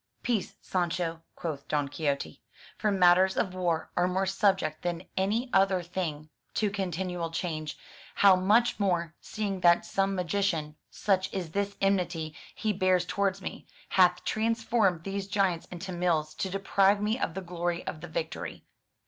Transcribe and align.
94 0.27 0.31
FROM 0.31 0.31
THE 0.31 0.33
TOWER 0.33 0.39
WINDOW 0.41 0.89
"Peace, 0.89 0.97
Sancho/' 0.97 1.21
quoth 1.35 1.67
Don 1.67 1.87
Quixote; 1.87 2.41
"for 2.79 2.91
matters 2.91 3.37
of 3.37 3.53
war 3.53 3.91
are 3.95 4.07
more 4.07 4.25
subject 4.25 4.81
than 4.81 5.03
any 5.15 5.47
other 5.53 5.83
thing 5.83 6.29
to 6.55 6.71
continual 6.71 7.29
change; 7.29 7.77
how 8.15 8.35
much 8.35 8.79
more, 8.79 9.13
seeing 9.21 9.59
that 9.59 9.85
some 9.85 10.15
magician— 10.15 10.75
such 10.89 11.31
is 11.31 11.51
the 11.51 11.71
enmity 11.81 12.35
he 12.55 12.73
bears 12.73 13.05
towards 13.05 13.43
me— 13.43 13.67
hath 13.89 14.23
transformed 14.23 15.03
these 15.03 15.27
giants 15.27 15.67
into 15.69 15.91
mills 15.91 16.33
to 16.33 16.49
deprive 16.49 16.99
me 16.99 17.19
of 17.19 17.35
the 17.35 17.41
glory 17.41 17.85
of 17.85 18.01
the 18.01 18.07
victory. 18.07 18.65